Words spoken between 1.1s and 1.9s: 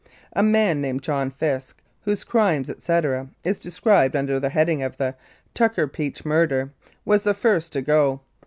Fisk,